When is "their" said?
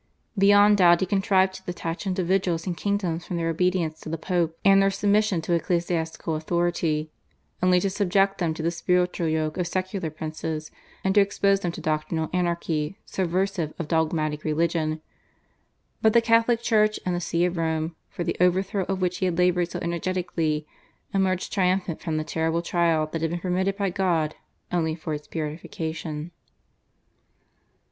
3.37-3.49, 4.81-4.89